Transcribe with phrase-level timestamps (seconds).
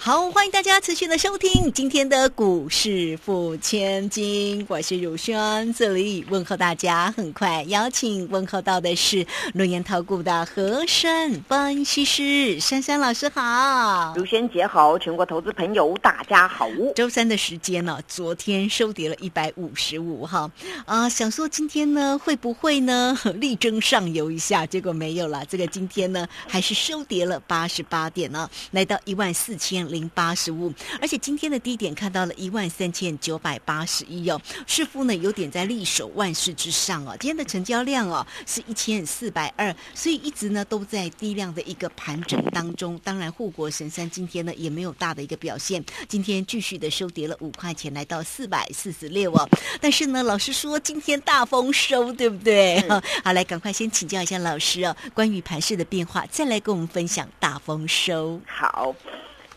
[0.00, 7.12] 好，欢迎大家持续的收听今天的股市付千金，我是如轩，这里问候大家。
[7.16, 16.68] 很快邀请问候到的是轮研投顾的和山分析师珊珊老师，好，如轩姐好，全国投资朋友大家好。
[16.94, 20.48] 周三的时间呢，昨天收跌了一百五十五哈
[20.86, 25.44] 啊，想说今天呢会不会呢 力争上游一下，结果没有了。
[25.46, 29.98] 这个今天呢还是收跌了八十八点呢，来到一万四千零。
[29.98, 37.16] 零八十五，而且今天的低点看到了一万三千九百八十一哦，似乎呢有点在力守万事之上哦。
[37.18, 42.96] 今天的成交量哦是一千四百二，所以一直呢都在低量的一个盘整当中。
[43.02, 49.48] 当然，护国神山今天呢也没有大的一个表现，今天继续的收跌了五块钱，来到四百四十六哦。
[49.80, 52.80] 但是呢，老师说今天大丰收，对不对？
[53.24, 58.40] 好，来赶快先请教一下老师哦，关于盘势的变化，再来跟我们分享大丰收。
[58.46, 58.94] 好。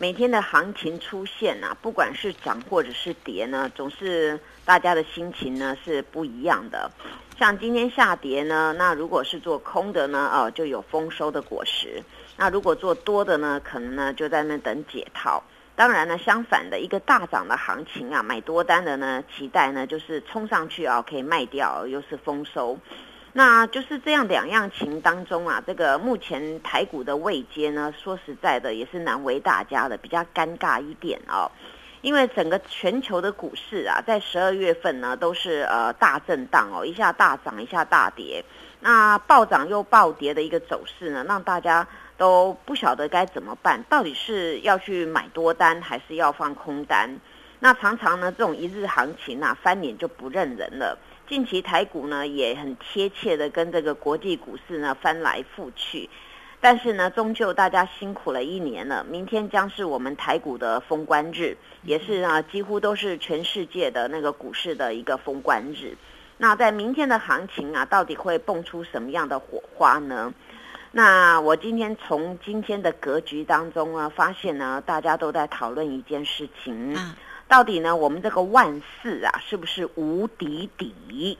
[0.00, 6.88] 每天的行情出现啊，不管是涨或者是跌呢，总是大家的心情呢是不一样的。
[7.36, 12.00] 像今天下跌呢，那如果是做空的呢，哦，就有丰收的果实；
[12.36, 15.42] 那如果做多的呢，可能呢就在那等解套。
[15.74, 22.78] 当然呢，相反的一个大涨的行情啊，买多单的呢，期待呢就是冲上去啊，可以卖掉，又是丰收。
[23.38, 31.48] 那就是这样两样情当中啊，这个目前台股的位阶呢，说实在的也是难为大家的，比较尴尬一点哦。
[32.00, 38.44] 因为整个全球的股市啊，在十二月份呢都是呃大震荡哦，一下大涨，一下大跌，
[38.80, 41.86] 那暴涨又暴跌的一个走势呢，让大家
[42.16, 47.08] 都不晓得该怎么办，到底是要去买多单还是要放空单？
[47.60, 50.98] 那常常呢，这种一日行情啊，翻脸就不认人了。
[51.28, 56.08] 近期台股呢也很贴切的跟这个国际股市呢翻来覆去，
[56.58, 59.04] 但是呢，终究大家辛苦了一年了。
[59.04, 65.94] 明天将是我们台股的封关日，也是啊，几乎都是全世界的那个股市的一个封关日。
[66.38, 70.32] 那在明天的行情啊，到底会蹦出什么样的火花呢？
[70.92, 76.96] 那我今天从今天的格局当中啊，发现呢，大家都在讨论一件事情。
[77.46, 77.96] 到底呢？
[77.96, 80.94] 我们这个万四啊，是不是无底底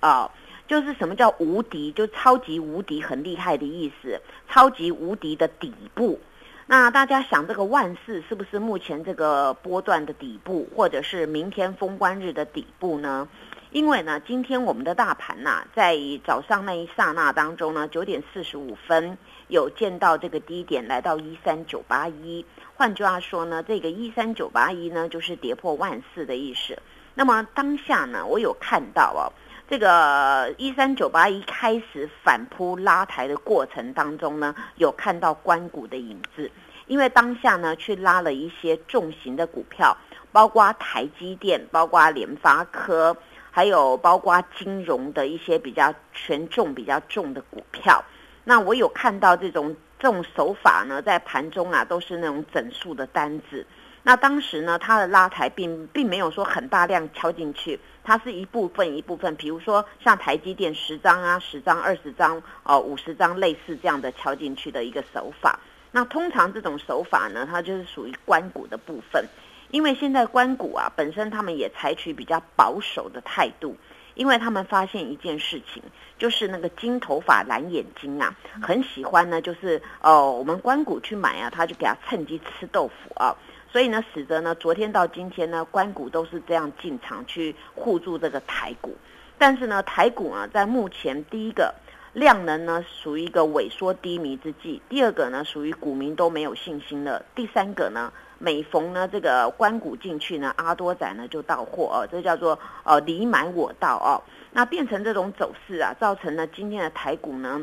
[0.00, 0.30] 啊？
[0.66, 1.90] 就是什么叫无敌？
[1.92, 4.20] 就超级无敌，很厉害的意思。
[4.48, 6.20] 超级无敌的底部。
[6.66, 13.26] 那大家想，这个万四是不是目前这个波段的底部，或者是明天封关日的底部呢？
[13.72, 22.44] 因为呢，今天我们的大盘呐，在早上那一刹那当中呢，九点四十五分有见到这个低点，来到一三九八一。
[22.76, 26.78] 换句话说呢，这个一三九八一呢，就是跌破万四的意思。
[27.14, 29.22] 那么当下呢，我有看到哦，
[29.70, 36.50] 这个一三九八一开始反扑拉抬的过程当中呢，有看到关谷的影子。
[36.88, 39.96] 因为当下呢，去拉了一些重型的股票，
[40.32, 43.16] 包括台积电，包括联发科，
[43.52, 48.04] 还有包括金融的一些比较权重比较重的股票。
[48.42, 49.76] 那我有看到这种。
[50.00, 53.66] 这种手法呢，在盘中啊都是那种整数的单子。
[54.02, 65.60] 那当时呢，它的拉抬并并没有说很大量敲进去，它是一部分一部分，比如说像台积电十张啊、十张、二十张、哦五十张，类似这样的敲进去的一个手法。
[65.92, 69.24] 那通常这种手法呢，它就是属于关股的部分，
[69.70, 73.76] 因为现在关股啊本身他们也采取比较保守的态度。
[74.16, 75.82] 因为他们发现一件事情，
[76.18, 83.34] 就是那个金头发蓝眼睛啊，很喜欢呢，就是哦，我们关谷去买啊，他就给他趁机吃豆腐啊，
[83.70, 88.96] 所以呢，使得呢，昨天到今天呢，关谷都是这样进场去护住这个台股，
[89.38, 91.74] 但是呢，台股呢，在目前第一个
[92.12, 98.12] 量能呢，属于一个萎缩低迷之际，第二个呢，属于股民都没有信心了，第三个呢。
[98.42, 104.16] 每逢呢这个关谷进去呢，阿多仔呢就到货哦，这叫做呃你买我到哦，
[104.52, 107.60] 那变成这种走势啊，造成了今天的台股呢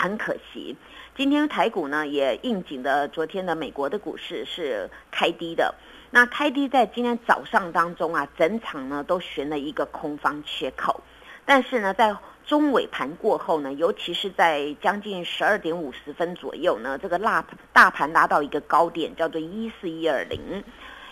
[0.00, 0.76] 很可惜，
[1.20, 5.74] 今天台股呢也应景的，昨天的美国的股市是开低的，
[6.10, 11.02] 那开低在今天早上当中啊，整场呢都悬了一个空方缺口，
[11.44, 12.16] 但是呢在。
[12.46, 20.64] 中尾盘过后呢，尤其是在将近十二点五十分左右呢，这个大大盘拉到一个高点，叫做一四一二零。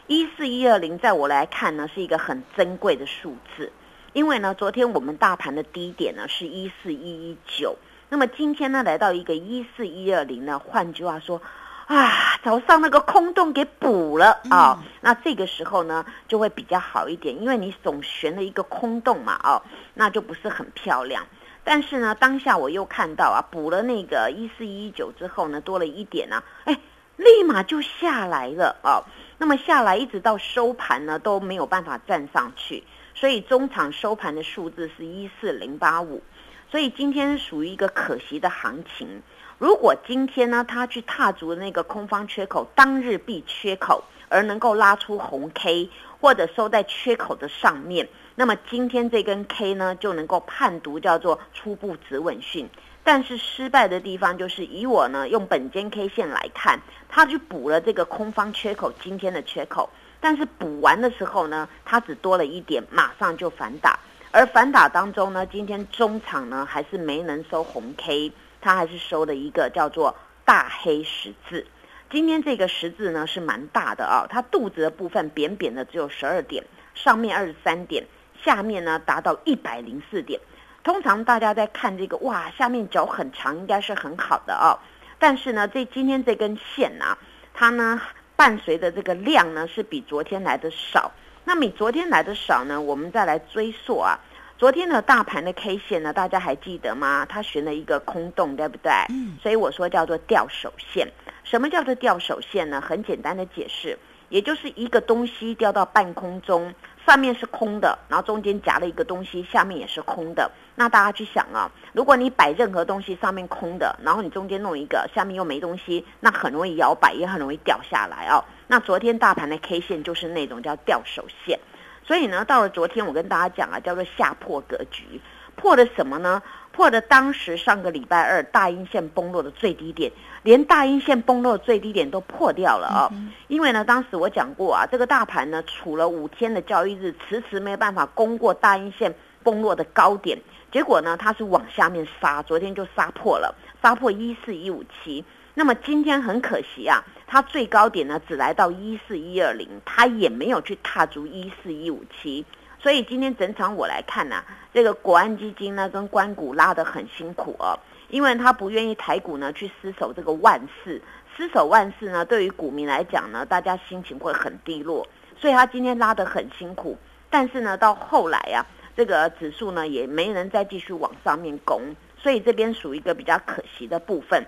[0.08, 3.70] 一四一二零，在我来看呢，是一个很珍贵的数字，
[4.12, 7.76] 因为呢，昨天我们大盘的低点呢是一四一一九，
[8.08, 11.40] 那么今天呢，来到一个一四一二零呢，换句话说，
[11.86, 19.62] 啊，早上那个空洞给补了啊，那这个时候呢就会比较好一点，因为你总悬了一个空洞嘛，哦，
[19.94, 21.26] 那就不是很漂亮。
[21.64, 26.80] 但是呢，当下我又看到啊，补了那个一四一九之后呢，多了一点呢，哎，
[27.16, 29.04] 立马就下来了啊。
[29.36, 32.82] 那么下来一直到收盘呢都没有办法站上去，
[33.18, 36.22] 所以中场收盘的数字是一四零八五。
[36.70, 39.22] 所以今天属于一个可惜的行情。
[39.58, 52.68] 如果今天呢，它去踏足那个空方缺口，当日必缺口，而能够拉出红 K，或者收在缺口的上面，那么今天这根 K 呢，就能够判读叫做初步止稳讯。
[53.02, 56.78] 但是失败的地方就是，以我呢用本间 K 线来看，
[57.08, 59.88] 它去补了这个空方缺口，今天的缺口，
[60.20, 63.98] 但是补完的时候呢，它只多了一点，马上就反打。
[64.30, 71.66] 而反打当中呢，今天中场呢还是没能收红 K，它还是收了一个叫做大黑十字。
[72.10, 78.04] 今天这个十字呢是蛮大的啊，它肚子的部分扁扁的只有十二点，上面二十三点，
[78.42, 80.40] 下面呢达到一百零四点。
[80.84, 84.78] 通常大家在看这个哇，下面脚很长，应该是很好的啊。
[85.18, 87.16] 但是呢，这今天这根线呢，
[87.52, 88.00] 它呢
[88.38, 91.10] 伴随的这个量呢是比昨天来的少。
[91.44, 92.80] 那比昨天来的少呢？
[92.80, 94.16] 我们再来追溯啊，
[94.56, 97.26] 昨天的大盘的 K 线呢，大家还记得吗？
[97.28, 98.92] 它悬了一个空洞，对不对？
[99.08, 99.36] 嗯。
[99.42, 101.10] 所以我说叫做吊手线。
[101.42, 102.80] 什么叫做吊手线呢？
[102.80, 103.98] 很简单的解释，
[104.28, 106.72] 也就是一个东西掉到半空中。
[107.08, 110.50] 上面是空的，然后中间夹了一个东西，下面也是空的。
[110.74, 118.44] 那大家去想啊，如果你摆任何东西上面空的，然后你中间弄一个，下面又没东西，那很容易摇摆，也很容易掉下来哦。
[118.66, 121.58] 那昨天大盘的 K 线就是那种叫掉手线，
[122.04, 125.18] 所以呢，到了昨天我跟大家讲啊，叫做下破格局，
[125.56, 126.42] 破了什么呢？
[126.78, 130.12] 破的当时上个礼拜二大阴线崩落的最低点，
[130.44, 133.10] 连大阴线崩落的最低点都破掉了啊！
[133.48, 140.38] 因为呢，当时我讲过啊，这个大盘呢，处了五天的交易日，迟迟没有办法攻过大阴线崩落的高点，
[140.70, 143.52] 结果呢，它是往下面杀，昨天就杀破了，
[143.82, 145.24] 杀破一四一五七。
[145.54, 152.44] 那么今天很可惜啊，它最高点呢只来到一四一二零，它也没有去踏足一四一五七。
[152.80, 154.42] 所以今天整场我来看呢，
[154.72, 157.78] 这个国安基金呢跟关股拉得很辛苦哦，
[158.08, 161.02] 因为他不愿意台股呢去失守这个万事，
[161.36, 166.96] 失守万事呢对于股民来讲呢，大家心情会很低落，所以他今天拉得很辛苦。
[167.30, 168.64] 但是呢，到后来啊，
[168.96, 174.46] 这个指数呢也没人再继续往上面攻，所以这边属于一个比较可惜的部分。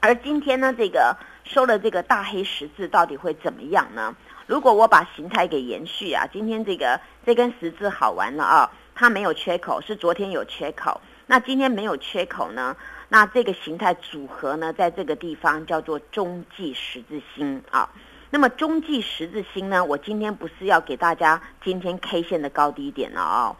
[0.00, 1.14] 而今天呢，这个
[1.44, 4.14] 收了这个大黑十字，到底会怎么样呢？
[4.46, 11.00] 如果我把形态给延续啊，今天这个这根十字好玩了啊，它没有缺口，是昨天有缺口。
[11.26, 12.76] 那今天没有缺口呢？
[13.08, 17.88] 那这个形态组合呢，在这个地方叫做中继十字星啊。
[18.30, 23.56] 那么中继十字星呢，我今天不是要给大家今天 K 线的高低点了啊，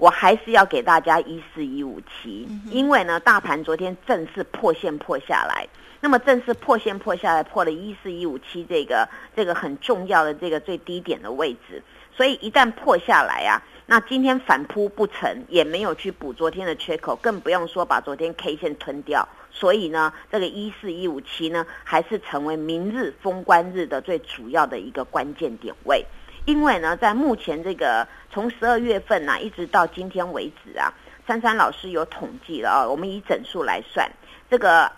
[0.00, 5.68] 我还是要给大家一四一五七，因为呢，大盘昨天正式破线破下来。
[6.00, 9.06] 那么正式破线破下来，破了一四一五七这个
[9.36, 11.82] 这个很重要的这个最低点的位置，
[12.16, 19.28] 所以一旦破下来啊，那今天反扑不成，也没有去补昨天的缺口，更不用说把昨天 K 线吞掉。
[19.52, 26.02] 所以呢，这个一四一五七呢，还是成为明日封关日的最主要的一个关键点位。
[26.50, 30.92] 因为呢，在目前这个从十二月份呐，一直到今天为止啊，
[31.26, 34.10] 珊珊老师有统计了啊，我们以整数来算
[34.50, 34.90] 这个。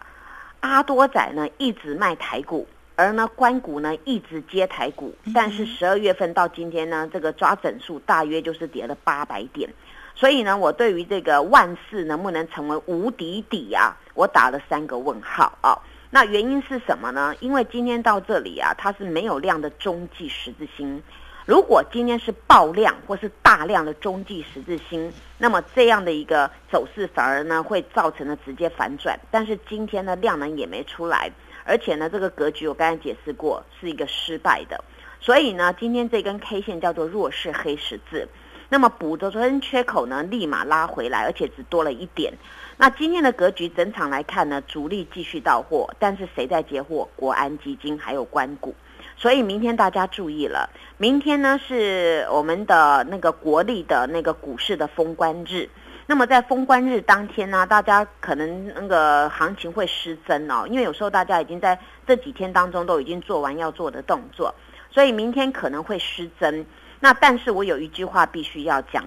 [0.64, 9.68] 阿多仔呢一直卖台股，而呢关股呢一直接台股，但是十二月份到今天呢，这个抓整数大约就是跌了八百点，
[10.14, 15.76] 所以呢，我对于这个万事能不能成为无敌底啊，我打了三个问号啊。
[16.10, 17.34] 那原因是什么呢？
[17.40, 21.02] 因为今天到这里啊，它是没有量的中继十字星。
[21.44, 29.18] 如果今天是爆量或是大量的中继十字星，那么这样的一个走势反而呢会造成了直接反转。
[29.28, 31.32] 但是今天的量能也没出来，
[31.64, 34.84] 而且呢这个格局我刚才解释过是一个失败的，
[35.20, 38.28] 所以呢今天这根 K 线叫做弱势黑十字。
[38.68, 42.32] 那么补的昨天缺口呢立马拉回来，而且只多了一点。
[42.76, 47.08] 那今天的格局整场来看呢，主力继续到货，但是谁在接货？
[47.16, 48.74] 国安基金还有关股。
[49.22, 55.70] 所以明天大家注意了，明天呢是我们的那个国力的那个股市的封关日。
[56.08, 64.52] 那么在封关日当天呢，大家可能那个行情会失真哦，因为有时候大家已经在这几天当中都已经做完要做的动作，
[64.90, 66.66] 所以明天可能会失真。
[66.98, 69.04] 那但是我有一句话必须要讲，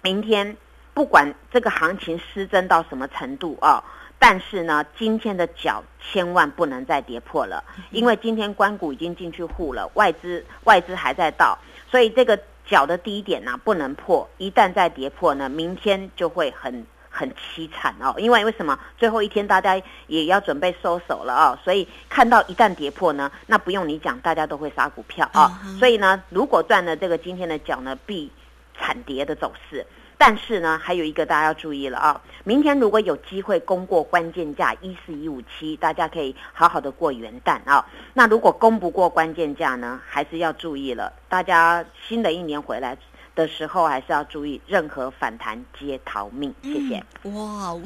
[0.00, 0.56] 明天
[0.94, 3.84] 不管这个行情失真到什么程度啊，
[4.18, 11.58] 但是呢，今天的脚千万不能再跌破了，因为今天关谷已经进去护了，外资外资还在到，
[11.90, 16.86] 所以这个脚的低点呢不能破，一旦再跌破呢，明天就会很。
[17.18, 25.58] 很凄惨哦，因为为什么最后一天大家也要准备收手了哦，所以看到一旦跌破呢，那不用你讲，大家都会杀股票啊。
[25.78, 28.30] 所以呢，如果赚了这个今天的脚呢，必
[28.78, 29.86] 惨跌的走势。
[30.18, 37.84] 但是呢，还有一个大家要注意了啊，明天如果有机会攻过关键价一四一五七，大家可以好好的过元旦啊。
[38.14, 41.12] 那如果攻不过关键价呢，还是要注意了。
[41.28, 42.96] 大家新的一年回来。
[43.36, 46.52] 的时候还是要注意，任何反弹皆逃命。
[46.62, 47.04] 谢谢。
[47.30, 47.76] 哇，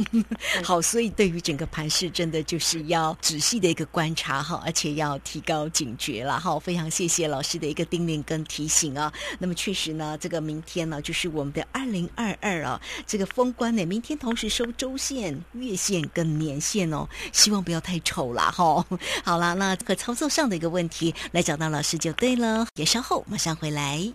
[0.65, 6.59] 好，所以对于整个盘势，真的就是要仔细的一个观察哈，而且要提高警觉了哈。
[6.61, 9.13] 非常谢谢老师的一个叮咛跟提醒啊。
[9.41, 18.87] 那么确实呢，这个明天呢，就是我们的二零二二啊，这个封关呢，明天同时收周线、月线跟年线哦，希望不要太丑了哈。
[19.25, 22.69] 好啦，那这个操作上的一个问题，来找到老师就对了。
[22.77, 24.13] 也稍后马上回来。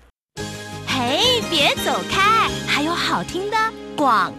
[0.98, 2.50] 嘿，别走开！
[2.66, 3.58] 还有好听的
[3.98, 4.34] 广。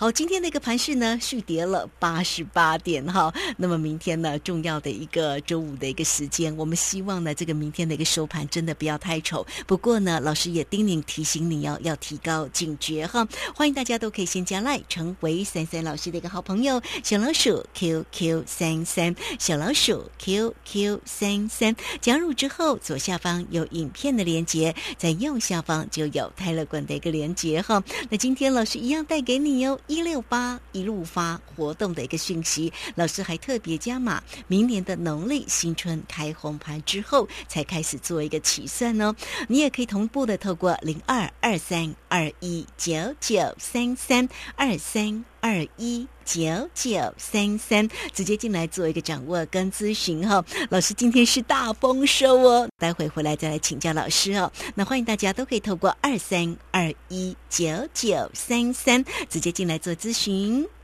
[0.00, 3.34] 好，今天的一个盘势呢，续跌了八十八点哈。
[3.56, 9.44] 那么明天呢，重要的一个周五的一个时间，我们希望呢，这个明天的一个收盘真的不要太丑。
[9.66, 13.26] 不过呢，老师也叮咛提醒你哦，要提高警觉哈。
[13.56, 21.74] 欢迎大家都可以先加赖，成为三三老师的一个好朋友，小老鼠 QQ 三三，小老鼠 QQ 三三。
[22.00, 27.82] 加入之后，左下方有影片的连接，在右下方就有泰勒管的一个连接哈。
[28.08, 29.80] 那今天老师一样带给你哟。
[29.88, 39.14] 一六八一路发活动的一个讯息，老师还特别加码，明年的农历新春开红盘之后才开始做一个起算哦。
[39.48, 50.44] 你也可以同步的透过零二二三二一九九三三二三二一九九三三直接进来做一个掌握跟咨询哈。
[50.68, 54.52] 老师今天是大丰收哦，待会回来再来请教老师哦。
[54.74, 59.78] 那欢迎大家都可以透过二三二一九九三三直接进来。
[59.78, 60.77] 做咨询。